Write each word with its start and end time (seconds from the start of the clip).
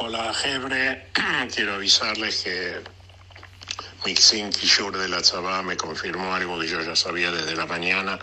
Hola, 0.00 0.32
Jebre. 0.32 1.08
Quiero 1.52 1.74
avisarles 1.74 2.44
que 2.44 2.80
Mixin 4.06 4.50
Kishur 4.50 4.96
de 4.96 5.08
la 5.08 5.20
Chabá 5.22 5.60
me 5.64 5.76
confirmó 5.76 6.32
algo 6.32 6.56
que 6.60 6.68
yo 6.68 6.80
ya 6.82 6.94
sabía 6.94 7.32
desde 7.32 7.56
la 7.56 7.66
mañana, 7.66 8.16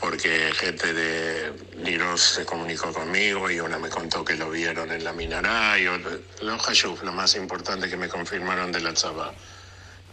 porque 0.00 0.50
gente 0.54 0.94
de 0.94 1.52
Niros 1.84 2.22
se 2.22 2.46
comunicó 2.46 2.94
conmigo 2.94 3.50
y 3.50 3.60
una 3.60 3.78
me 3.78 3.90
contó 3.90 4.24
que 4.24 4.36
lo 4.36 4.48
vieron 4.48 4.90
en 4.90 5.04
la 5.04 5.12
Minará 5.12 5.78
y 5.78 5.86
otra, 5.86 6.12
los 6.40 6.62
Hashuf, 6.62 7.02
lo 7.02 7.12
más 7.12 7.34
importante 7.34 7.90
que 7.90 7.98
me 7.98 8.08
confirmaron 8.08 8.72
de 8.72 8.80
la 8.80 8.94
Chabá, 8.94 9.34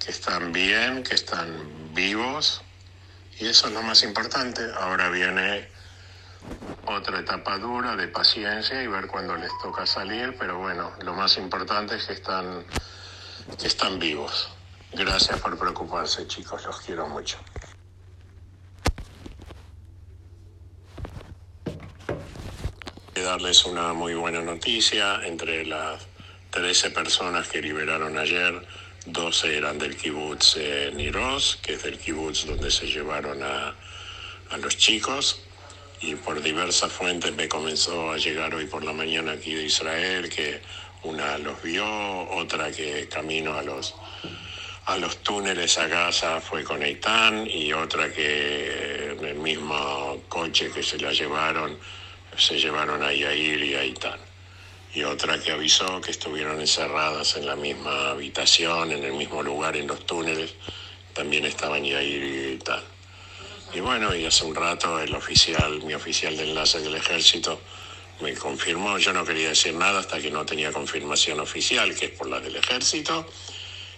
que 0.03 0.11
están 0.11 0.51
bien, 0.51 1.01
que 1.01 1.15
están 1.15 1.93
vivos, 1.93 2.61
y 3.39 3.47
eso 3.47 3.67
es 3.67 3.73
lo 3.73 3.83
más 3.83 4.03
importante. 4.03 4.63
Ahora 4.81 5.09
viene 5.11 5.76
otra 6.87 7.19
etapa 7.19 7.57
dura 7.57 7.95
de 7.95 8.07
paciencia 8.07 8.81
y 8.81 8.87
ver 8.87 9.07
cuándo 9.07 9.35
les 9.35 9.51
toca 9.61 9.85
salir, 9.85 10.35
pero 10.39 10.57
bueno, 10.57 10.91
lo 11.03 11.13
más 11.13 11.37
importante 11.37 11.95
es 11.95 12.05
que 12.05 12.13
están, 12.13 12.65
que 13.59 13.67
están 13.67 13.99
vivos. 13.99 14.49
Gracias 14.93 15.39
por 15.41 15.57
preocuparse, 15.57 16.25
chicos, 16.27 16.63
los 16.65 16.79
quiero 16.81 17.07
mucho. 17.07 17.37
Darles 23.13 23.65
una 23.65 23.91
muy 23.91 24.13
buena 24.13 24.41
noticia, 24.41 25.25
entre 25.25 25.65
las 25.65 26.07
13 26.51 26.91
personas 26.91 27.47
que 27.49 27.61
liberaron 27.61 28.17
ayer, 28.17 28.65
12 29.05 29.57
eran 29.57 29.77
del 29.77 29.97
kibutz 29.97 30.55
eh, 30.57 30.91
Niroz, 30.95 31.57
que 31.57 31.73
es 31.73 31.83
del 31.83 31.97
kibutz 31.97 32.45
donde 32.45 32.71
se 32.71 32.85
llevaron 32.87 33.43
a, 33.43 33.75
a 34.49 34.57
los 34.57 34.77
chicos, 34.77 35.46
y 36.01 36.15
por 36.15 36.41
diversas 36.41 36.91
fuentes 36.91 37.33
me 37.35 37.47
comenzó 37.47 38.11
a 38.11 38.17
llegar 38.17 38.53
hoy 38.53 38.65
por 38.65 38.83
la 38.83 38.93
mañana 38.93 39.33
aquí 39.33 39.53
de 39.53 39.65
Israel 39.65 40.29
que 40.29 40.61
una 41.03 41.37
los 41.37 41.61
vio, 41.61 41.85
otra 42.31 42.71
que 42.71 43.07
camino 43.07 43.53
a 43.53 43.63
los 43.63 43.95
a 44.85 44.97
los 44.97 45.17
túneles 45.17 45.77
a 45.77 45.87
Gaza 45.87 46.39
fue 46.39 46.63
con 46.63 46.81
Eitan 46.81 47.45
y 47.45 47.73
otra 47.73 48.11
que 48.11 49.11
en 49.17 49.25
el 49.25 49.35
mismo 49.35 50.23
coche 50.29 50.71
que 50.71 50.81
se 50.81 50.97
la 50.97 51.11
llevaron 51.11 51.77
se 52.37 52.57
llevaron 52.57 53.03
a 53.03 53.11
Yair 53.11 53.63
y 53.63 53.75
a 53.75 53.81
Eitan. 53.81 54.19
Y 54.93 55.03
otra 55.03 55.39
que 55.39 55.51
avisó 55.51 55.99
que 55.99 56.11
estuvieron 56.11 56.61
encerradas 56.61 57.35
en 57.35 57.45
la 57.45 57.55
misma 57.55 58.11
habitación, 58.11 58.91
en 58.91 59.03
el 59.03 59.13
mismo 59.13 59.43
lugar, 59.43 59.75
en 59.75 59.87
los 59.87 60.05
túneles, 60.05 60.55
también 61.13 61.45
estaban 61.45 61.83
Yair 61.83 62.23
y. 62.23 62.57
Y 63.77 63.79
bueno, 63.79 64.15
y 64.15 64.25
hace 64.25 64.43
un 64.43 64.55
rato 64.55 64.99
el 64.99 65.13
oficial, 65.13 65.83
mi 65.83 65.93
oficial 65.93 66.35
de 66.35 66.49
enlace 66.49 66.79
del 66.79 66.95
ejército, 66.95 67.61
me 68.21 68.33
confirmó, 68.33 68.97
yo 68.97 69.13
no 69.13 69.23
quería 69.23 69.49
decir 69.49 69.75
nada 69.75 69.99
hasta 69.99 70.19
que 70.19 70.31
no 70.31 70.43
tenía 70.47 70.71
confirmación 70.71 71.39
oficial, 71.39 71.93
que 71.93 72.07
es 72.07 72.11
por 72.13 72.27
la 72.27 72.39
del 72.39 72.55
ejército. 72.55 73.27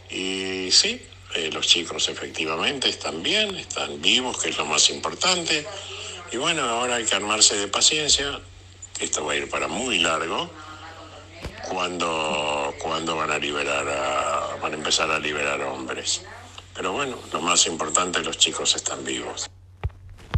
Y 0.09 0.69
sí, 0.69 1.01
eh, 1.33 1.49
los 1.53 1.65
chicos 1.65 2.09
efectivamente 2.09 2.89
están 2.89 3.23
bien, 3.23 3.55
están 3.55 4.01
vivos, 4.01 4.37
que 4.39 4.49
es 4.49 4.57
lo 4.57 4.65
más 4.65 4.89
importante. 4.89 5.65
Y 6.33 6.35
bueno, 6.35 6.63
ahora 6.63 6.95
hay 6.95 7.05
que 7.05 7.15
armarse 7.15 7.55
de 7.55 7.69
paciencia, 7.69 8.37
esto 8.99 9.23
va 9.23 9.31
a 9.31 9.35
ir 9.37 9.49
para 9.49 9.69
muy 9.69 9.99
largo. 9.99 10.51
Cuando, 11.69 12.75
cuando 12.79 13.15
van 13.15 13.31
a 13.31 13.37
liberar 13.37 13.85
van 14.61 14.73
a 14.73 14.75
empezar 14.75 15.09
a 15.09 15.19
liberar 15.19 15.61
hombres. 15.61 16.23
Pero 16.75 16.91
bueno, 16.91 17.17
lo 17.31 17.39
más 17.39 17.65
importante, 17.65 18.19
los 18.19 18.37
chicos 18.37 18.75
están 18.75 19.05
vivos. 19.05 19.49